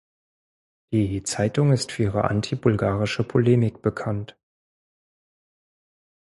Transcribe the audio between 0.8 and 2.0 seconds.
Die Zeitung ist